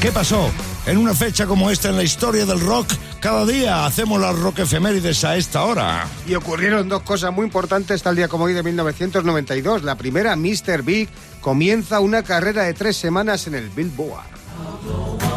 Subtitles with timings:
[0.00, 0.50] ¿Qué pasó?
[0.86, 4.60] En una fecha como esta en la historia del rock, cada día hacemos las rock
[4.60, 6.08] efemérides a esta hora.
[6.26, 9.82] Y ocurrieron dos cosas muy importantes tal día como hoy de 1992.
[9.82, 10.82] La primera, Mr.
[10.82, 11.10] Big
[11.42, 15.29] comienza una carrera de tres semanas en el Billboard.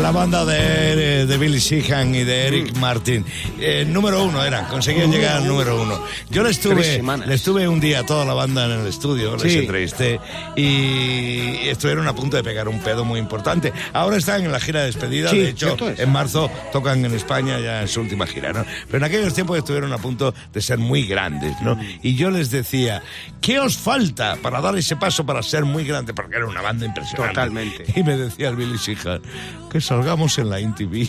[0.00, 3.24] La banda de, de Billy Sheehan y de Eric Martin.
[3.60, 6.04] Eh, número uno era, conseguían llegar al número uno.
[6.30, 9.54] Yo le estuve, le estuve un día a toda la banda en el estudio, les
[9.54, 10.20] entrevisté
[10.56, 13.72] y estuvieron a punto de pegar un pedo muy importante.
[13.92, 17.82] Ahora están en la gira de despedida, de hecho, en marzo tocan en España ya
[17.82, 18.64] en su última gira, ¿no?
[18.86, 21.78] Pero en aquellos tiempos estuvieron a punto de ser muy grandes, ¿no?
[22.02, 23.02] Y yo les decía,
[23.40, 26.12] ¿qué os falta para dar ese paso para ser muy grande?
[26.12, 27.32] Porque era una banda impresionante.
[27.32, 27.84] Totalmente.
[27.94, 29.22] Y me decía el Billy Sheehan,
[29.70, 31.08] que salgamos en la INTV.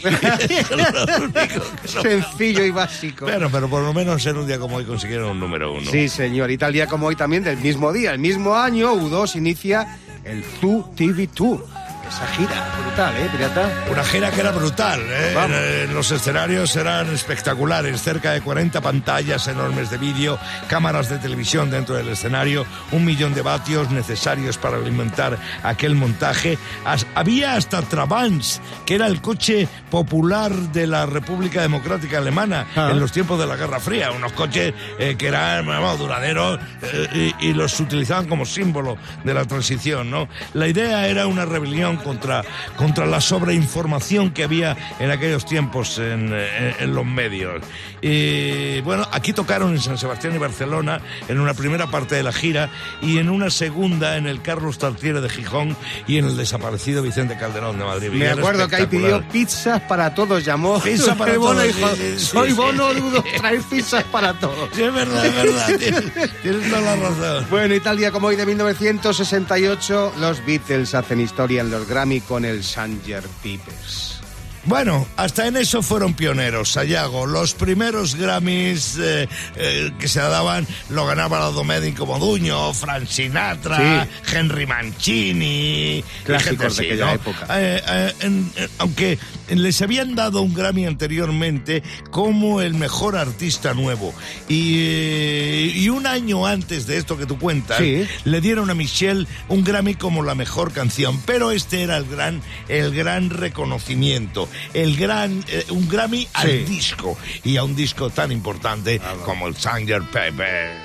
[1.85, 3.25] Sencillo y básico.
[3.25, 5.89] Pero, pero por lo menos en un día como hoy consiguieron un número uno.
[5.89, 6.51] Sí, señor.
[6.51, 10.43] Y tal día como hoy también, del mismo día, el mismo año, U2 inicia el
[10.43, 11.65] Zoo TV Tour
[12.07, 13.69] esa gira, brutal, ¿eh, Pirata?
[13.91, 15.33] Una gira que era brutal, ¿eh?
[15.35, 15.87] ¿eh?
[15.91, 21.95] Los escenarios eran espectaculares, cerca de 40 pantallas enormes de vídeo, cámaras de televisión dentro
[21.95, 26.57] del escenario, un millón de vatios necesarios para alimentar aquel montaje.
[27.15, 32.89] había hasta Trabants, que era el coche popular de la República Democrática Alemana ah.
[32.91, 35.65] en los tiempos de la Guerra Fría, unos coches eh, que eran
[35.97, 40.27] duraderos eh, y, y los utilizaban como símbolo de la transición, ¿no?
[40.53, 42.43] La idea era una rebelión contra,
[42.75, 46.33] contra la sobreinformación que había en aquellos tiempos en,
[46.93, 47.61] los medios.
[48.01, 52.31] Y bueno, aquí tocaron en San Sebastián y Barcelona en una primera parte de la
[52.31, 52.69] gira
[53.01, 55.75] y en una segunda en el Carlos Tartiere de Gijón
[56.07, 58.09] y en el desaparecido Vicente Calderón de Madrid.
[58.11, 60.79] Me acuerdo que ahí pidió pizzas para todos, llamó.
[60.81, 61.73] Pizza para todos.
[62.17, 64.69] Soy Bono, dudo, traer pizzas para todos.
[64.77, 66.31] Es verdad, es verdad.
[66.41, 67.47] tienes, toda la razón.
[67.49, 72.63] Bueno, Italia como hoy de 1968, los Beatles hacen historia en los Grammy con el
[72.63, 74.15] Sanger Peepers.
[74.65, 77.27] Bueno, hasta en eso fueron pioneros, Sayago.
[77.27, 84.07] Los primeros Grammys eh, eh, que se daban lo ganaba la Domenico Moduño, Frank Sinatra,
[84.33, 86.03] Henry Mancini.
[86.23, 87.45] Clásicos de aquella época.
[87.51, 88.11] Eh,
[88.79, 89.19] aunque
[89.49, 94.13] les habían dado un Grammy anteriormente como el mejor artista nuevo.
[94.47, 99.95] Y, un año antes de esto que tú cuentas, le dieron a Michelle un Grammy
[99.95, 101.21] como la mejor canción.
[101.25, 104.05] Pero este era el gran, el gran reconocimiento
[104.73, 109.55] el gran, eh, un Grammy al disco y a un disco tan importante como el
[109.55, 110.75] Sanger Pepper.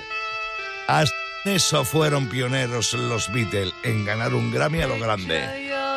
[0.88, 5.79] Hasta eso fueron pioneros los Beatles en ganar un Grammy a lo grande.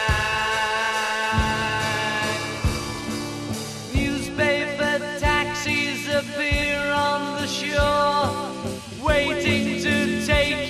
[3.94, 8.52] Newspaper taxis appear on the shore,
[9.05, 10.69] waiting to take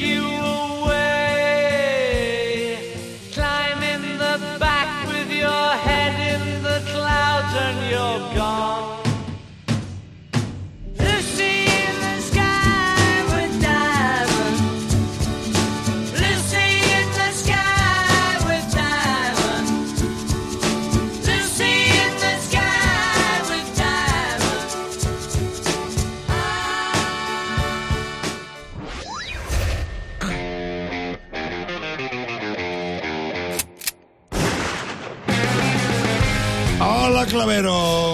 [37.40, 38.09] Clavero.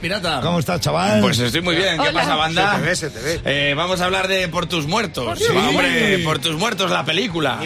[0.00, 0.40] Pirata.
[0.42, 1.20] ¿Cómo estás, chaval?
[1.20, 1.96] Pues estoy muy bien.
[1.96, 2.12] ¿Qué Hola.
[2.12, 2.72] pasa, banda?
[2.74, 3.40] Se te ve, se te ve.
[3.44, 5.38] Eh, vamos a hablar de Por tus muertos.
[5.38, 5.44] Sí.
[5.54, 7.58] Hombre, Por tus muertos, la película.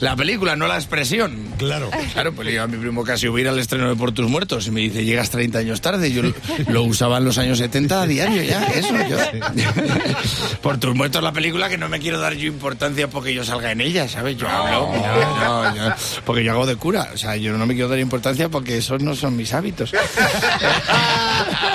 [0.00, 1.48] La película, no la expresión.
[1.58, 1.90] Claro.
[2.12, 4.28] Claro, pues le digo a mi primo casi hubiera ir al estreno de Por tus
[4.28, 6.12] muertos y me dice, llegas 30 años tarde.
[6.12, 6.34] Yo lo,
[6.68, 9.16] lo usaba en los años 70 a diario ya, eso yo.
[10.62, 13.72] Por tus muertos, la película que no me quiero dar yo importancia porque yo salga
[13.72, 14.36] en ella, ¿sabes?
[14.36, 15.94] Yo hablo, no, no, yo-
[16.24, 17.08] porque yo hago de cura.
[17.14, 19.92] O sea, yo no me quiero dar importancia porque esos no son mis hábitos.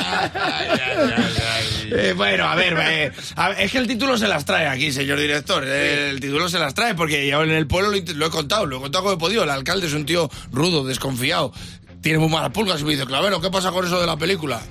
[1.96, 5.20] Eh, bueno, a ver, eh, a es que el título se las trae aquí, señor
[5.20, 5.64] director.
[5.68, 8.78] Eh, El título se las trae porque yo en el pueblo lo he contado, lo
[8.78, 9.44] he contado como he podido.
[9.44, 11.54] El alcalde es un tío rudo, desconfiado,
[12.02, 14.62] tiene muy malas pulgas y me dice, Clavero, ¿qué pasa con eso de la película?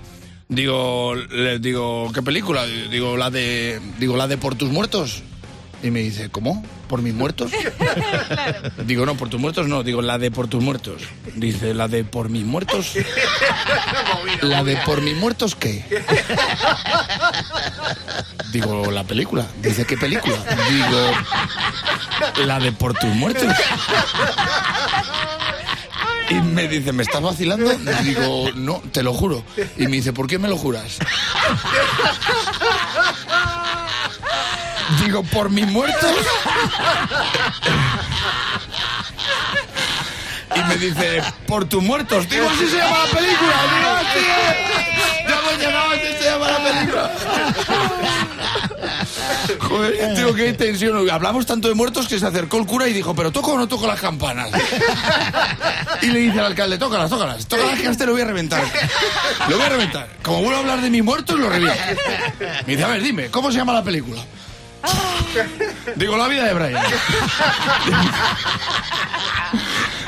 [0.49, 2.67] Digo, le digo, ¿qué película?
[2.67, 5.23] Digo, la de, digo, la de Por tus muertos.
[5.83, 6.65] Y me dice, ¿cómo?
[6.89, 7.51] ¿Por mis muertos?
[8.87, 11.03] Digo, no, por tus muertos no, digo, la de por tus muertos.
[11.35, 12.93] Dice, la de por mis muertos.
[14.43, 15.85] ¿La de por mis muertos qué?
[18.53, 19.47] Digo, la película.
[19.61, 20.37] Dice, ¿qué película?
[20.71, 21.13] Digo,
[22.47, 23.49] la de por tus muertos.
[26.29, 27.71] Y me dice, ¿me estás vacilando?
[28.03, 29.45] Digo, no, te lo juro.
[29.77, 30.99] Y me dice, ¿por qué me lo juras?
[35.05, 36.11] Digo, ¿por mis muertos?
[40.55, 42.29] Y me dice, por tus muertos.
[42.29, 43.53] Digo, así se llama la película.
[43.75, 44.23] Digo, tío.
[45.29, 47.11] Ya hemos llegado, así se llama la película.
[49.61, 51.11] Joder, tío, qué tensión.
[51.11, 53.67] Hablamos tanto de muertos que se acercó el cura y dijo, ¿pero toco o no
[53.67, 54.51] toco las campanas?
[56.03, 57.47] Y le dice al alcalde, tócalas, tócalas.
[57.47, 58.63] Tócalas que a este lo voy a reventar.
[59.49, 60.09] Lo voy a reventar.
[60.23, 61.81] Como vuelvo a hablar de mis muertos, lo reviento.
[62.67, 64.23] Me dice, a ver, dime, ¿cómo se llama la película?
[65.97, 66.83] Digo, la vida de Brian.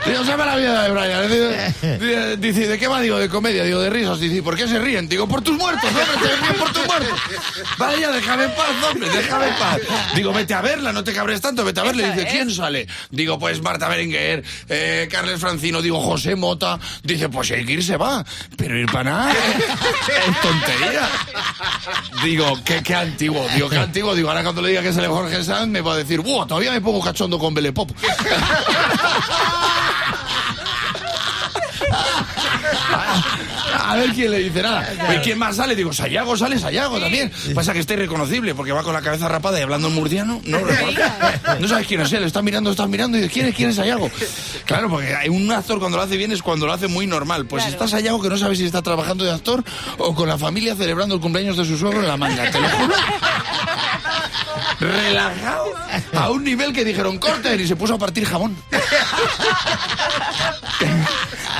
[0.07, 2.41] Digo, se llama la vida de Brian.
[2.41, 3.01] Dice, ¿de qué va?
[3.01, 4.21] Digo, de comedia, digo, de risas.
[4.21, 5.09] Dice, ¿por qué se ríen?
[5.09, 7.21] Digo, por tus muertos, hombre, te ríen por tus muertos.
[7.79, 9.81] Vale, ya, déjame en paz, hombre, déjame en paz.
[10.15, 12.13] Digo, vete a verla, no te cabres tanto, vete a verla.
[12.13, 12.87] Dice, ¿quién sale?
[13.11, 16.79] Digo, pues Marta Berenguer, eh, Carles Francino, digo, José Mota.
[17.03, 18.25] Dice, pues hay que ir, se va.
[18.57, 19.33] Pero ir para nada
[20.29, 21.09] es tontería.
[22.23, 24.15] Digo, qué, qué antiguo, digo, qué antiguo.
[24.15, 26.47] Digo, ahora cuando le diga que sale Jorge Sanz, me va a decir, ¡buah!
[26.47, 27.73] Todavía me pongo cachondo con Belle
[33.87, 34.89] A ver quién le dice nada.
[35.15, 35.77] ¿Y quién más sale?
[35.77, 37.31] Digo, Sayago sale, Sayago también.
[37.55, 40.41] Pasa que está irreconocible porque va con la cabeza rapada y hablando en murciano.
[40.45, 40.59] No.
[41.61, 42.25] No sabes quién es él.
[42.25, 44.11] Está mirando, está mirando y dice, ¿quién es, quién es Sayago?
[44.65, 47.47] Claro, porque hay un actor cuando lo hace bien es cuando lo hace muy normal.
[47.47, 47.73] Pues Claro.
[47.85, 49.63] está Sayago que no sabe si está trabajando de actor
[49.99, 52.51] o con la familia celebrando el cumpleaños de su suegro en la manga.
[52.51, 52.95] Te lo juro.
[54.81, 55.73] Relajado
[56.15, 58.57] a un nivel que dijeron corten y se puso a partir jamón.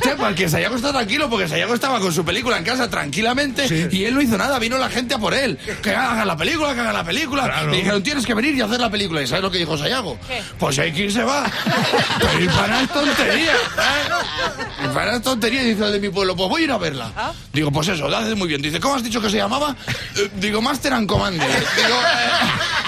[0.03, 4.05] Che, porque Sayago está tranquilo, porque Sayago estaba con su película en casa tranquilamente y
[4.05, 5.59] él no hizo nada, vino la gente a por él.
[5.83, 7.45] Que hagan la película, que hagan la película.
[7.45, 7.71] Claro.
[7.71, 9.23] Le dijeron, tienes que venir y hacer la película.
[9.23, 10.19] ¿Y sabes lo que dijo Sayago?
[10.27, 10.43] ¿Qué?
[10.59, 11.51] Pues hay que irse va.
[12.21, 13.53] Pero ir para es tontería.
[13.53, 14.89] ¿eh?
[14.93, 16.37] Para es tontería, dice el de mi pueblo.
[16.37, 17.13] Pues voy a ir a verla.
[17.17, 17.33] Ah.
[17.53, 18.61] Digo, pues eso, lo haces muy bien.
[18.61, 19.77] Dice, ¿cómo has dicho que se llamaba?
[20.17, 21.49] Eh, digo, Master and Commander.
[21.49, 22.84] Digo, eh,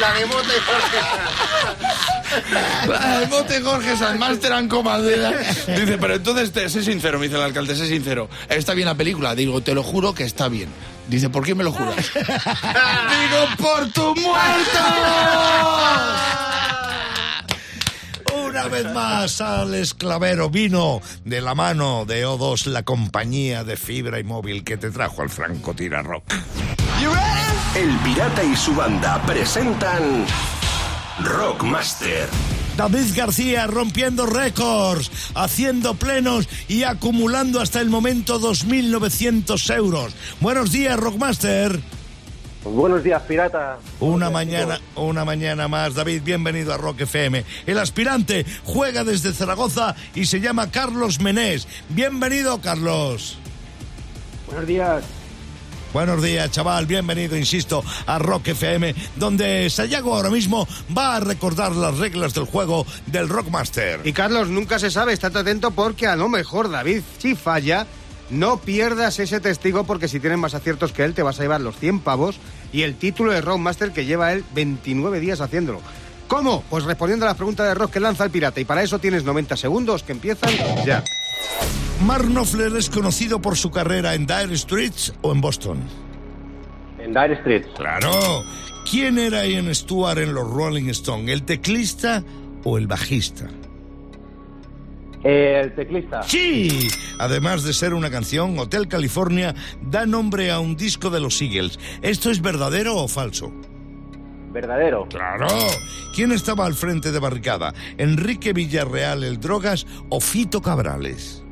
[0.00, 0.52] La de Mote
[3.22, 5.36] El bote Jorge San Master and Commander.
[5.66, 8.28] Dice, pero entonces, te- sé sincero, me dice el alcalde, sé sincero.
[8.48, 9.34] ¿Está bien la película?
[9.34, 10.68] Digo, te lo juro que está bien.
[11.08, 11.96] Dice, ¿por qué me lo juras?
[12.14, 14.78] Digo, por tu muerto.
[18.60, 24.20] Una vez más, Alex Clavero vino de la mano de O2, la compañía de fibra
[24.20, 26.24] y móvil que te trajo al Franco Tira Rock.
[27.74, 30.26] El Pirata y su banda presentan
[31.20, 32.28] Rockmaster.
[32.76, 40.12] David García rompiendo récords, haciendo plenos y acumulando hasta el momento 2.900 euros.
[40.40, 41.80] Buenos días, Rockmaster.
[42.64, 43.78] Buenos días, pirata.
[44.00, 47.44] Una mañana, una mañana más, David, bienvenido a Rock FM.
[47.66, 51.66] El aspirante juega desde Zaragoza y se llama Carlos Menés.
[51.88, 53.38] Bienvenido, Carlos.
[54.46, 55.04] Buenos días.
[55.94, 56.86] Buenos días, chaval.
[56.86, 62.44] Bienvenido, insisto, a Rock FM, donde Sayago ahora mismo va a recordar las reglas del
[62.44, 64.00] juego del Rockmaster.
[64.04, 67.86] Y Carlos, nunca se sabe, estate atento porque a lo mejor David, si falla,
[68.30, 71.60] no pierdas ese testigo porque si tienes más aciertos que él te vas a llevar
[71.60, 72.38] los 100 pavos
[72.72, 75.80] y el título de Rockmaster que lleva él 29 días haciéndolo.
[76.28, 76.62] ¿Cómo?
[76.70, 79.24] Pues respondiendo a las preguntas de rock que lanza el pirata y para eso tienes
[79.24, 80.50] 90 segundos que empiezan
[80.86, 81.02] ya.
[82.04, 85.78] Mark Knopfler es conocido por su carrera en Dire Streets o en Boston.
[86.98, 87.66] En Dire Street.
[87.76, 88.44] Claro.
[88.88, 91.30] ¿Quién era Ian Stewart en los Rolling Stones?
[91.30, 92.22] ¿El teclista
[92.64, 93.48] o el bajista?
[95.22, 96.22] El teclista.
[96.22, 96.88] Sí.
[97.18, 101.78] Además de ser una canción, Hotel California da nombre a un disco de los Eagles.
[102.00, 103.52] ¿Esto es verdadero o falso?
[104.52, 105.06] Verdadero.
[105.08, 105.46] Claro.
[106.14, 107.72] ¿Quién estaba al frente de barricada?
[107.98, 111.44] ¿Enrique Villarreal, el Drogas o Fito Cabrales?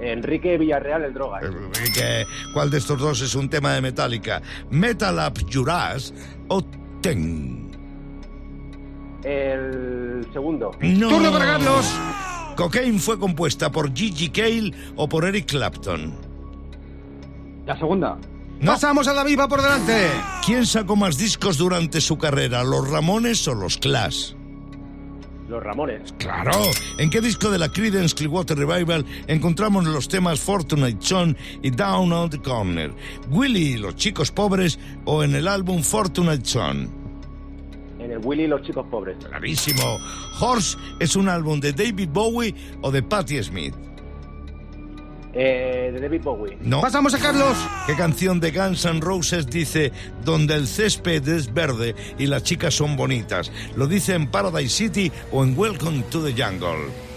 [0.00, 1.40] Enrique Villarreal, el droga.
[1.42, 4.40] Eh, que- ¿Cuál de estos dos es un tema de Metallica?
[4.70, 6.14] ¿Metal Ass
[6.48, 6.64] o
[7.02, 7.68] Ten?
[9.22, 10.70] El segundo.
[10.80, 11.08] No.
[11.10, 11.94] Turno para Carlos.
[12.60, 16.12] Cocaine fue compuesta por Gigi Cale o por Eric Clapton.
[17.64, 18.18] La segunda.
[18.60, 18.72] No.
[18.72, 20.10] Pasamos a David, va por delante.
[20.44, 24.34] ¿Quién sacó más discos durante su carrera, los Ramones o los Clash?
[25.48, 26.12] Los Ramones.
[26.18, 26.50] Claro.
[26.98, 32.12] ¿En qué disco de la Creedence Clearwater Revival encontramos los temas Fortunate Son y Down
[32.12, 32.92] on the Corner?
[33.30, 36.99] ¿Willy y los chicos pobres o en el álbum Fortunate Son?
[38.10, 39.16] En el Willy y los chicos pobres.
[39.24, 40.00] Clarísimo.
[40.40, 42.52] Horse es un álbum de David Bowie
[42.82, 43.72] o de Patti Smith.
[45.32, 46.58] Eh, de David Bowie.
[46.60, 46.80] No.
[46.80, 47.56] Pasamos a Carlos.
[47.86, 49.92] ¿Qué canción de Guns N' Roses dice
[50.24, 53.52] donde el césped es verde y las chicas son bonitas?
[53.76, 57.09] ¿Lo dice en Paradise City o en Welcome to the Jungle?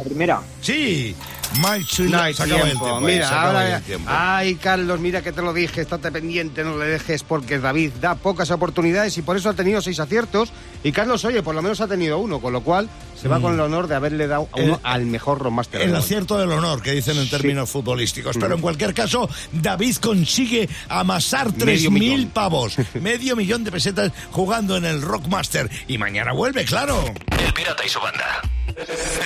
[0.00, 0.40] La primera.
[0.60, 1.14] Sí.
[1.60, 2.84] My No hay Se acaba el tiempo.
[2.84, 3.76] tiempo, ahí, Mira, se acaba ahora.
[3.78, 4.08] el tiempo.
[4.08, 5.80] Ay, Carlos, mira que te lo dije.
[5.80, 9.82] Estate pendiente, no le dejes porque David da pocas oportunidades y por eso ha tenido
[9.82, 10.52] seis aciertos.
[10.84, 12.88] Y Carlos, oye, por lo menos ha tenido uno, con lo cual
[13.20, 14.86] se va con el honor de haberle dado a uno Mm.
[14.86, 15.80] El- al mejor Rockmaster.
[15.82, 18.36] El acierto del honor, que dicen en términos futbolísticos.
[18.38, 22.30] Pero en cualquier caso, David consigue amasar Medio 3.000 millón.
[22.30, 25.68] pavos, medio millón de pesetas jugando en el Rockmaster.
[25.88, 27.04] Y mañana vuelve, claro.
[27.44, 28.40] El pirata y su banda.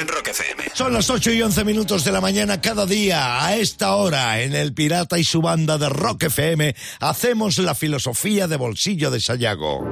[0.01, 0.65] En Rock FM.
[0.73, 3.45] Son las 8 y 11 minutos de la mañana cada día.
[3.45, 8.49] A esta hora, en El Pirata y su banda de Rock FM, hacemos la filosofía
[8.49, 9.85] de bolsillo de Sayago.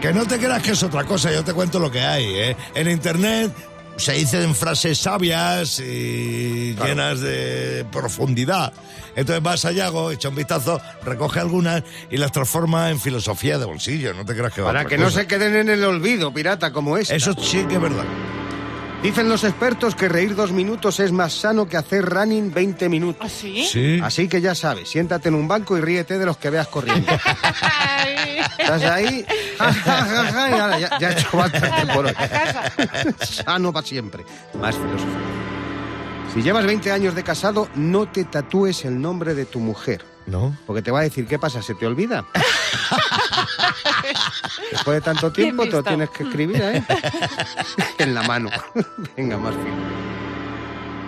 [0.00, 2.24] Que no te creas que es otra cosa, yo te cuento lo que hay.
[2.24, 2.56] ¿eh?
[2.74, 3.52] En Internet
[3.96, 8.72] se dicen frases sabias y llenas de profundidad.
[9.16, 13.64] Entonces vas a Yago, echa un vistazo, recoge algunas y las transforma en filosofía de
[13.64, 14.14] bolsillo.
[14.14, 16.96] No te creas que va Para que no se queden en el olvido, pirata, como
[16.96, 17.10] es.
[17.10, 18.04] Eso sí que es verdad.
[19.02, 23.22] Dicen los expertos que reír dos minutos es más sano que hacer running 20 minutos.
[23.24, 23.64] ¿Ah, sí?
[23.64, 23.98] Sí.
[24.02, 27.10] Así que ya sabes, siéntate en un banco y ríete de los que veas corriendo.
[28.58, 29.24] ¿Estás ahí?
[29.58, 32.14] Ja, ja, ja, ja, y ahora ya, ya he hecho bastante por hoy.
[33.22, 34.24] Sano para siempre.
[34.60, 35.29] Más filosofía.
[36.34, 40.04] Si llevas 20 años de casado, no te tatúes el nombre de tu mujer.
[40.26, 40.56] ¿No?
[40.64, 41.60] Porque te va a decir, ¿qué pasa?
[41.60, 42.24] ¿Se te olvida?
[44.70, 46.84] Después de tanto tiempo te lo tienes que escribir, ¿eh?
[47.98, 48.48] en la mano.
[49.16, 50.00] Venga, más fino.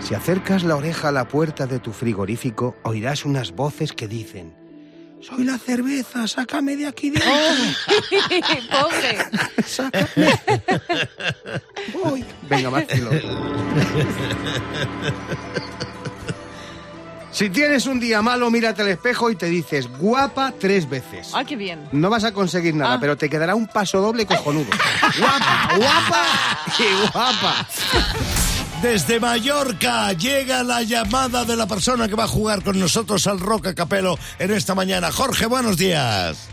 [0.01, 4.62] Si acercas la oreja a la puerta de tu frigorífico, oirás unas voces que dicen...
[5.23, 7.31] Soy la cerveza, sácame de aquí dentro.
[8.71, 9.19] Pobre.
[9.65, 10.09] Sácame.
[11.93, 12.25] Voy.
[12.49, 13.11] Venga, filo.
[17.31, 21.31] Si tienes un día malo, mírate al espejo y te dices guapa tres veces.
[21.33, 21.89] Ay, qué bien.
[21.93, 22.99] No vas a conseguir nada, Ah.
[23.01, 24.67] pero te quedará un paso doble cojonudo.
[25.19, 26.27] guapa, guapa
[26.79, 27.67] y guapa.
[28.83, 33.39] Desde Mallorca llega la llamada de la persona que va a jugar con nosotros al
[33.39, 35.13] Roca Capelo en esta mañana.
[35.13, 36.52] Jorge, buenos días.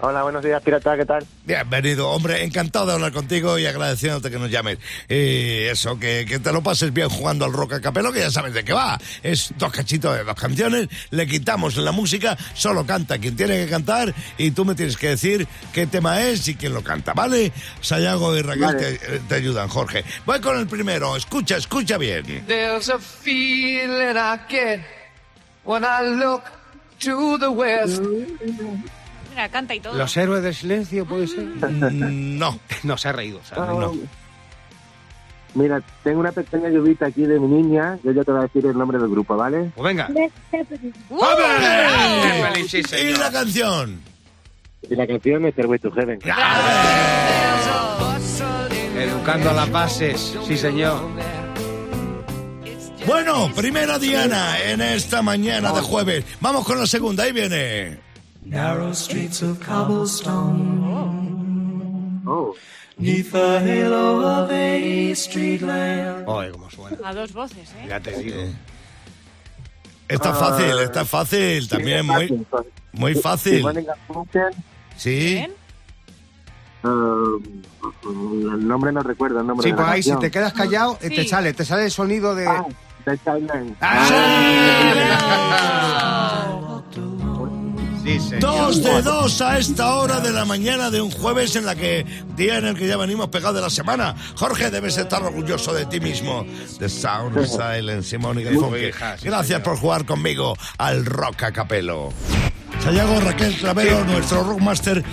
[0.00, 1.26] Hola, buenos días, pirata, ¿qué tal?
[1.44, 4.78] Bienvenido, hombre, encantado de hablar contigo y agradeciéndote que nos llames.
[5.08, 8.54] Y eso, que, que te lo pases bien jugando al Roca Capelo, que ya sabes
[8.54, 8.96] de qué va.
[9.24, 13.68] Es dos cachitos de dos canciones, le quitamos la música, solo canta quien tiene que
[13.68, 17.50] cantar y tú me tienes que decir qué tema es y quién lo canta, ¿vale?
[17.80, 18.98] Sayago y Raquel Vale.
[18.98, 20.04] te, te ayudan, Jorge.
[20.24, 22.44] Voy con el primero, escucha, escucha bien.
[22.46, 24.80] There's a feeling I get
[25.64, 26.44] when I look
[27.00, 28.00] to the west.
[29.48, 29.94] Canta y todo.
[29.96, 31.44] Los héroes del silencio, puede ser.
[31.44, 32.58] Mm, No.
[32.82, 33.40] No, se ha reído.
[33.44, 33.80] se ha reído.
[33.80, 33.92] No.
[35.54, 37.98] Mira, tengo una pequeña lluvita aquí de mi niña.
[38.04, 39.70] Yo ya te voy a decir el nombre del grupo, ¿vale?
[39.74, 40.08] Pues venga.
[41.10, 41.20] ¡Uh!
[42.22, 43.18] ¡Qué feliz, sí, ¿Y señor!
[43.18, 44.00] la canción?
[44.88, 46.18] Y la canción es Stairway to Heaven.
[48.96, 51.00] Educando a las bases, sí, señor.
[53.06, 56.24] Bueno, primera Diana en esta mañana de jueves.
[56.40, 57.98] Vamos con la segunda, ahí viene.
[58.44, 60.88] Narrow streets of cobblestone,
[62.26, 62.54] Oh,
[62.98, 66.26] neath the halo of a street lamp.
[66.28, 66.96] Oye, cómo suena.
[67.08, 67.86] A dos voces, ¿eh?
[67.88, 68.36] Ya te digo.
[70.08, 72.46] Está fácil, está fácil, también muy,
[72.92, 73.66] muy fácil.
[74.96, 75.46] Sí.
[76.82, 77.42] Um,
[78.54, 81.10] el nombre no recuerdo, el nombre Sí, de pues ahí si te quedas callado, eh,
[81.10, 81.28] te Sí.
[81.28, 82.46] sale, te sale el sonido de...
[82.46, 82.64] Ah,
[83.04, 83.74] The Silence.
[83.80, 84.06] ¡Ah!
[86.48, 86.57] Sí,
[88.08, 88.40] Sí, señor.
[88.40, 92.06] Dos de dos a esta hora de la mañana de un jueves en la que
[92.36, 94.14] día en el que ya venimos pegados de la semana.
[94.34, 96.46] Jorge, debes estar orgulloso de ti mismo.
[96.78, 98.44] The Sound of Silence, Simón y
[99.22, 102.10] Gracias por jugar conmigo al Rock a Capelo.
[102.82, 105.04] Sayago Raquel Clavero, nuestro Rockmaster,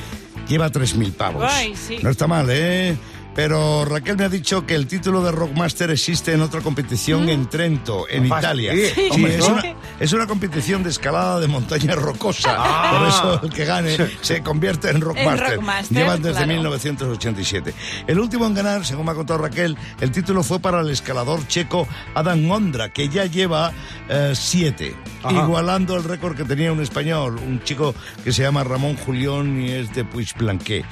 [0.47, 1.43] lleva 3.000 pavos.
[1.45, 1.97] Ay, sí.
[2.01, 2.95] No está mal, ¿eh?
[3.35, 7.49] Pero Raquel me ha dicho que el título de Rockmaster existe en otra competición en
[7.49, 8.25] Trento, en.
[8.25, 8.71] Italia.
[8.73, 9.47] Sí, Sí, es, ¿no?
[9.55, 9.63] una,
[9.99, 12.55] es una competición de escalada de montaña rocosa.
[12.57, 12.97] Ah.
[12.97, 15.55] Por eso el que gane se convierte en Rockmaster.
[15.57, 16.53] Rockmaster, Llevan desde claro.
[16.53, 17.73] 1987.
[18.07, 21.45] El último en ganar, según me ha contado Raquel, el título fue para el escalador
[21.47, 23.73] checo Adam Ondra, que ya lleva
[24.07, 25.43] eh, siete, Ajá.
[25.43, 29.71] igualando el récord que tenía un español, un chico que se llama Ramón Julión y
[29.71, 30.85] es de Puigplanqué.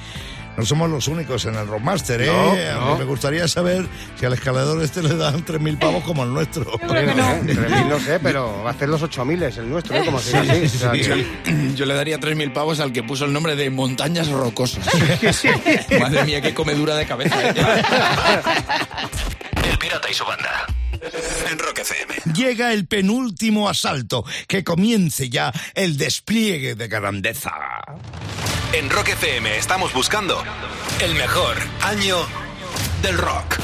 [0.56, 2.26] No somos los únicos en el Rockmaster, ¿eh?
[2.26, 2.60] No, A mí
[2.92, 2.98] no.
[2.98, 3.86] me gustaría saber
[4.18, 6.64] si al escalador este le dan 3.000 pavos como al nuestro.
[6.64, 7.28] Yo creo que no.
[7.42, 10.04] 3.000 no sé, pero va a hacer los 8.000 es el nuestro, ¿eh?
[10.04, 10.64] Como si así.
[10.64, 11.26] o sea, que-
[11.74, 14.84] Yo le daría 3.000 pavos al que puso el nombre de Montañas Rocosas.
[16.00, 17.36] Madre mía, qué comedura de cabeza.
[17.50, 17.54] ¿eh?
[19.70, 20.66] El Pirata y su banda.
[21.50, 22.14] En Rock FM.
[22.34, 27.52] Llega el penúltimo asalto, que comience ya el despliegue de grandeza.
[28.74, 30.42] En Rock FM estamos buscando
[31.00, 32.16] el mejor año
[33.02, 33.60] del rock.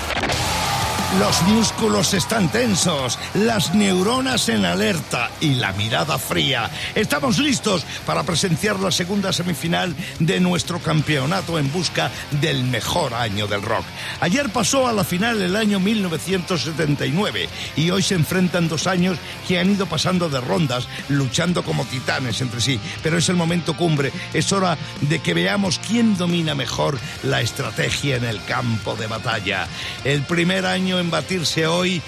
[1.18, 6.70] Los músculos están tensos, las neuronas en alerta y la mirada fría.
[6.94, 13.48] Estamos listos para presenciar la segunda semifinal de nuestro campeonato en busca del mejor año
[13.48, 13.84] del rock.
[14.20, 19.58] Ayer pasó a la final el año 1979 y hoy se enfrentan dos años que
[19.58, 22.78] han ido pasando de rondas, luchando como titanes entre sí.
[23.02, 28.14] Pero es el momento cumbre, es hora de que veamos quién domina mejor la estrategia
[28.14, 29.66] en el campo de batalla.
[30.04, 32.02] El primer año en batirse hoy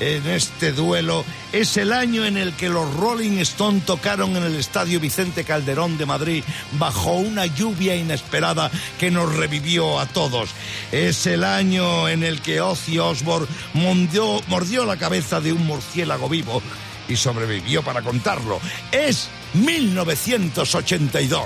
[0.00, 4.56] en este duelo es el año en el que los Rolling Stone tocaron en el
[4.56, 6.42] Estadio Vicente Calderón de Madrid
[6.78, 10.50] bajo una lluvia inesperada que nos revivió a todos.
[10.90, 16.28] Es el año en el que Ozzy Osbourne mordió, mordió la cabeza de un murciélago
[16.28, 16.60] vivo
[17.08, 18.60] y sobrevivió para contarlo.
[18.90, 21.44] Es 1982.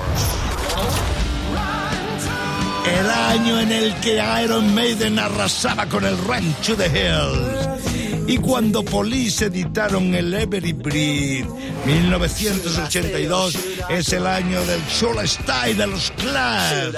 [2.96, 7.68] El año en el que Iron Maiden arrasaba con el Run to the Hills.
[8.28, 11.46] Y cuando Police editaron el Every Breed,
[11.86, 16.92] 1982 es el año del Shola Style de los Clash.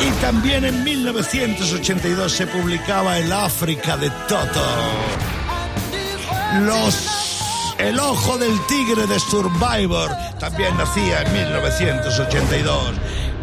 [0.00, 4.64] Y también en 1982 se publicaba el África de Toto.
[6.62, 12.94] Los El Ojo del Tigre de Survivor también nacía en 1982.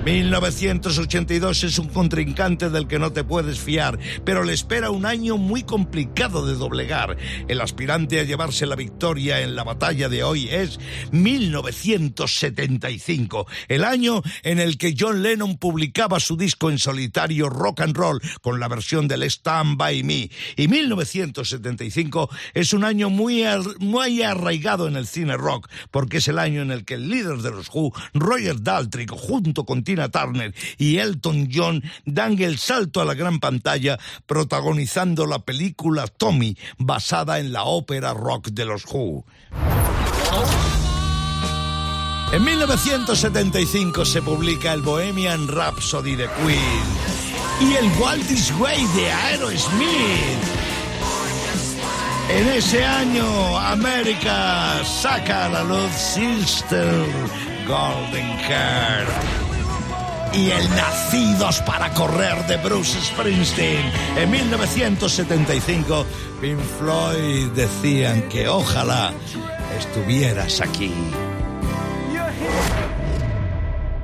[0.08, 5.36] 1982 es un contrincante del que no te puedes fiar, pero le espera un año
[5.36, 7.18] muy complicado de doblegar.
[7.50, 10.80] El aspirante a llevarse la victoria en la batalla de hoy es
[11.12, 17.98] 1975, el año en el que John Lennon publicaba su disco en solitario Rock and
[17.98, 20.30] Roll con la versión del Stand By Me.
[20.56, 23.44] Y 1975 es un año muy,
[23.80, 27.40] muy arraigado en el cine rock, porque es el año en el que el líder
[27.40, 33.02] de los Who, Roger Daltrey, junto con Tina Turner y Elton John, dan el salto
[33.02, 38.86] a la gran pantalla protagonizando la película Tommy, basada en la ópera rock de los
[38.86, 39.26] Who.
[42.32, 47.08] En 1975 se publica el Bohemian Rhapsody de Queen
[47.62, 48.30] y el Walt
[48.60, 50.68] Way de Aerosmith.
[52.30, 57.06] En ese año, América saca a la luz Sister
[57.66, 59.37] Golden Heart.
[60.34, 63.92] Y el Nacidos para Correr de Bruce Springsteen.
[64.18, 66.06] En 1975,
[66.42, 69.12] Pink Floyd decían que ojalá
[69.80, 70.92] estuvieras aquí.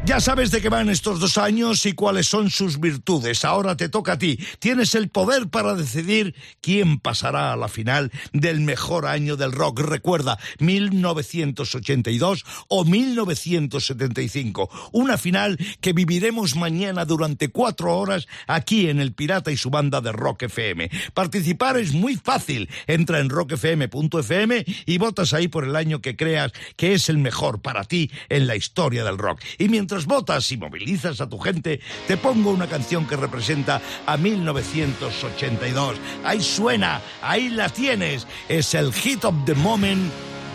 [0.06, 3.46] Ya sabes de qué van estos dos años y cuáles son sus virtudes.
[3.46, 4.38] Ahora te toca a ti.
[4.60, 9.80] Tienes el poder para decidir quién pasará a la final del mejor año del rock.
[9.80, 14.70] Recuerda, 1982 o 1975.
[14.92, 20.02] Una final que viviremos mañana durante cuatro horas aquí en el Pirata y su banda
[20.02, 20.92] de Rock FM.
[21.14, 22.70] Participar es muy fácil.
[22.88, 27.62] Entra en rockfm.fm y votas ahí por el año que creas que es el mejor
[27.62, 29.40] para ti en la historia del rock.
[29.58, 34.18] Y mientras votas y movilizas a tu gente, te pongo una canción que representa a
[34.18, 35.98] 1982.
[36.24, 38.28] Ahí suena, ahí la tienes.
[38.50, 40.12] Es el hit of the moment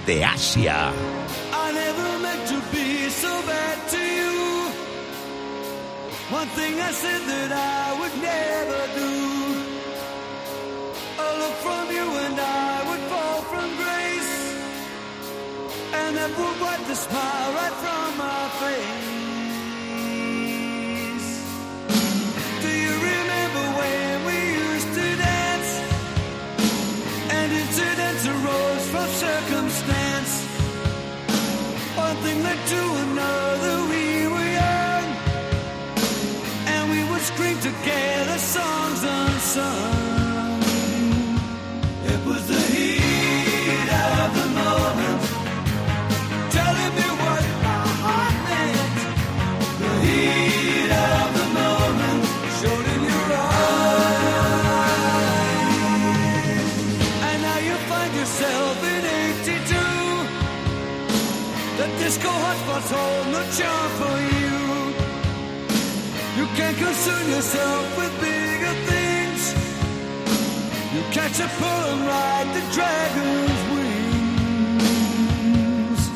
[0.06, 0.92] de Asia.
[15.90, 19.17] And I would wipe the right from my face.
[37.60, 39.97] Together songs unsung.
[62.90, 64.58] Hold no charm for you.
[66.38, 69.42] You can't concern yourself with bigger things.
[70.94, 74.80] You catch a pull and ride the dragon's wings.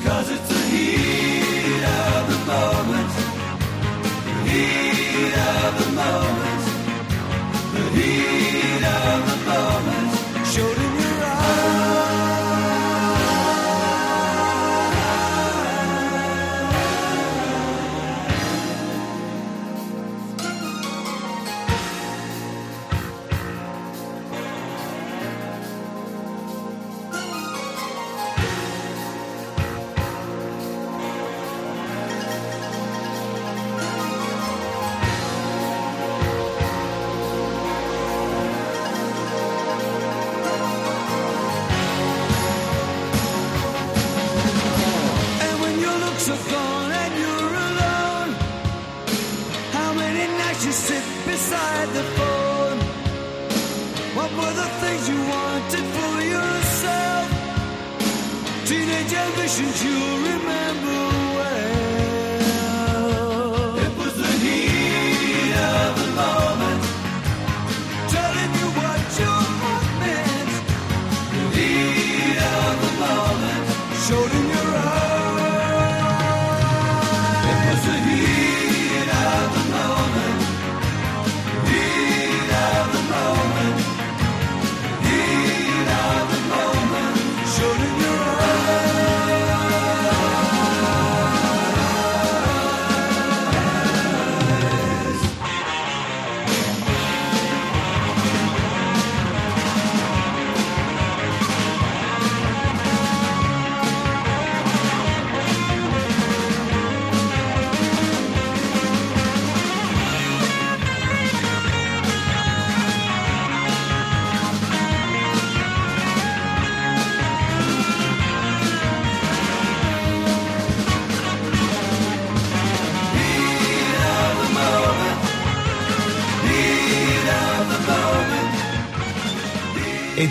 [0.05, 3.13] Cause it's the heat of the moment.
[4.27, 6.52] The heat of the moment.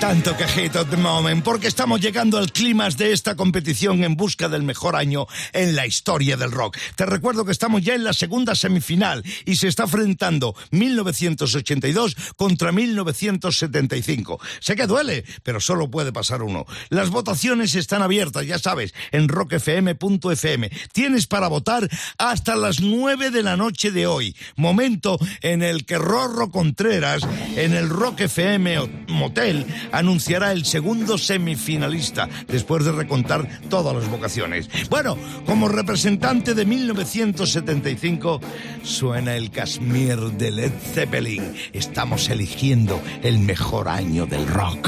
[0.02, 4.16] Tanto que hate at the moment, porque estamos llegando al clímax de esta competición en
[4.16, 6.76] busca del mejor año en la historia del rock.
[6.96, 12.72] Te recuerdo que estamos ya en la segunda semifinal y se está enfrentando 1982 contra
[12.72, 14.40] 1975.
[14.60, 16.66] Sé que duele, pero solo puede pasar uno.
[16.90, 20.72] Las votaciones están abiertas, ya sabes, en rockfm.fm.
[20.94, 21.88] Tienes para votar
[22.18, 27.22] hasta las 9 de la noche de hoy, momento en el que Rorro Contreras,
[27.56, 34.70] en el Rock FM Motel, anunciará el segundo semifinalista después de recontar todas las vocaciones.
[34.90, 38.42] Bueno, como representante de 1975
[38.84, 41.54] suena el Kashmir de Led Zeppelin.
[41.74, 44.88] Estamos eligiendo el mejor año del rock.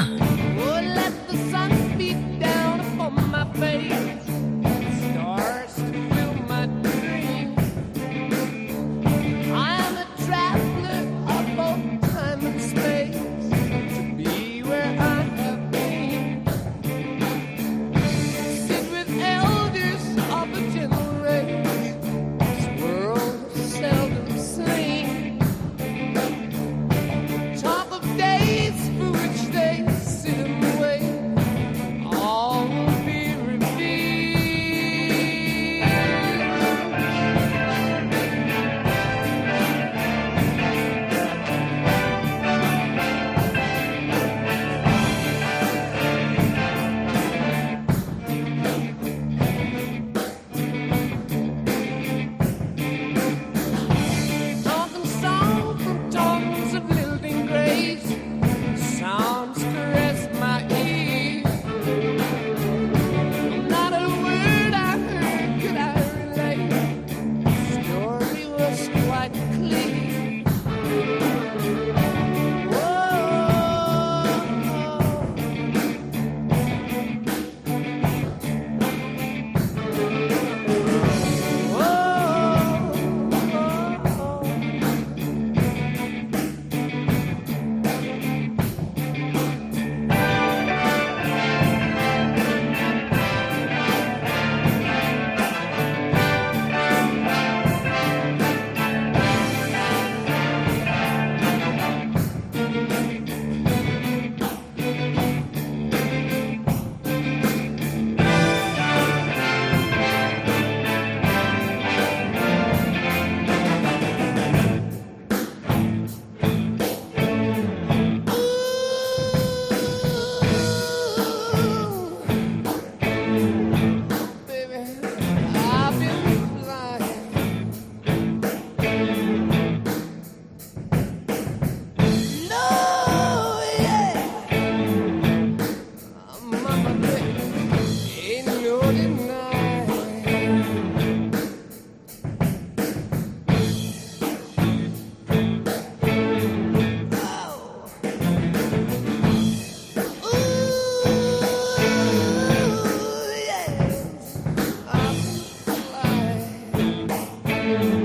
[157.82, 158.03] you.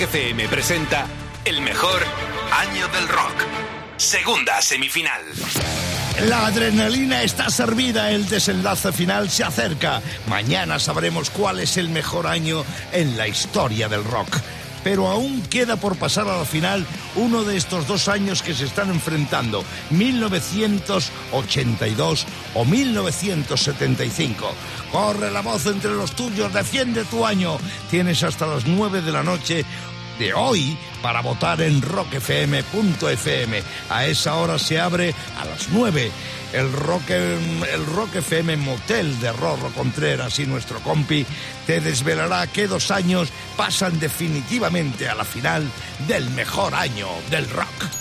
[0.00, 1.06] Rock presenta
[1.44, 2.00] el mejor
[2.52, 3.34] año del rock.
[3.98, 5.20] Segunda semifinal.
[6.26, 10.00] La adrenalina está servida, el desenlace final se acerca.
[10.26, 14.38] Mañana sabremos cuál es el mejor año en la historia del rock.
[14.82, 16.86] Pero aún queda por pasar a la final
[17.16, 24.54] uno de estos dos años que se están enfrentando, 1982 o 1975.
[24.90, 27.58] Corre la voz entre los tuyos, defiende tu año.
[27.90, 29.66] Tienes hasta las 9 de la noche
[30.20, 33.62] de hoy para votar en rockfm.fm.
[33.88, 36.12] A esa hora se abre a las 9
[36.52, 41.24] el Rock, el Rock FM Motel de Rorro Contreras y nuestro compi
[41.66, 45.66] te desvelará que dos años pasan definitivamente a la final
[46.06, 47.99] del mejor año del rock.